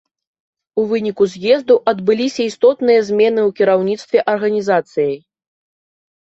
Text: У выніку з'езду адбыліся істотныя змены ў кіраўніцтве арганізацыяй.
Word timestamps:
У 0.83 0.85
выніку 0.93 1.27
з'езду 1.33 1.75
адбыліся 1.91 2.41
істотныя 2.49 2.99
змены 3.11 3.39
ў 3.45 3.57
кіраўніцтве 3.61 4.25
арганізацыяй. 4.35 5.15